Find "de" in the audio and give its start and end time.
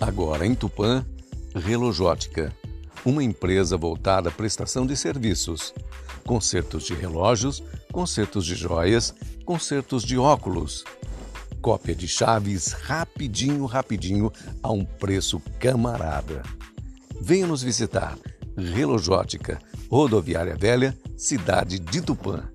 4.86-4.96, 6.84-6.94, 8.46-8.54, 10.04-10.16, 11.96-12.06, 21.78-22.00